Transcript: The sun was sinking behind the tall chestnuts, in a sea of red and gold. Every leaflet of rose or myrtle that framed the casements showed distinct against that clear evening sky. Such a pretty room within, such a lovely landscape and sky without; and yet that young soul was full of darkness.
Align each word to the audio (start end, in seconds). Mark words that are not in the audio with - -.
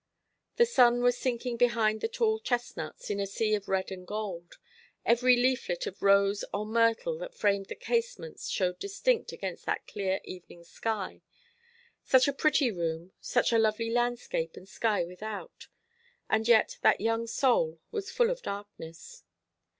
The 0.55 0.65
sun 0.65 1.03
was 1.03 1.15
sinking 1.15 1.57
behind 1.57 2.01
the 2.01 2.07
tall 2.07 2.39
chestnuts, 2.39 3.11
in 3.11 3.19
a 3.19 3.27
sea 3.27 3.53
of 3.53 3.67
red 3.67 3.91
and 3.91 4.07
gold. 4.07 4.57
Every 5.05 5.35
leaflet 5.37 5.85
of 5.85 6.01
rose 6.01 6.43
or 6.51 6.65
myrtle 6.65 7.19
that 7.19 7.35
framed 7.35 7.67
the 7.67 7.75
casements 7.75 8.49
showed 8.49 8.79
distinct 8.79 9.31
against 9.31 9.67
that 9.67 9.85
clear 9.85 10.19
evening 10.23 10.63
sky. 10.63 11.21
Such 12.03 12.27
a 12.27 12.33
pretty 12.33 12.71
room 12.71 12.99
within, 13.01 13.11
such 13.21 13.53
a 13.53 13.59
lovely 13.59 13.91
landscape 13.91 14.57
and 14.57 14.67
sky 14.67 15.05
without; 15.05 15.67
and 16.27 16.47
yet 16.47 16.79
that 16.81 16.99
young 16.99 17.27
soul 17.27 17.79
was 17.91 18.09
full 18.09 18.31
of 18.31 18.41
darkness. 18.41 19.21